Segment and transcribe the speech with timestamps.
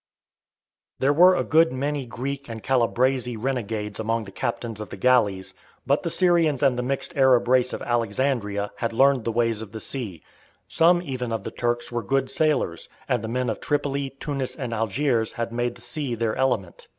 [0.97, 5.53] There were a good many Greek and Calabrese renegades among the captains of the galleys,
[5.85, 9.73] but the Syrians and the mixed Arab race of Alexandria had learned the ways of
[9.73, 10.23] the sea;
[10.67, 14.73] some even of the Turks were good sailors, and the men of Tripoli, Tunis, and
[14.73, 16.87] Algiers had made the sea their element.